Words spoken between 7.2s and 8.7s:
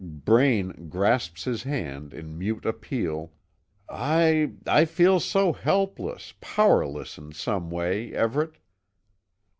some way, Everet."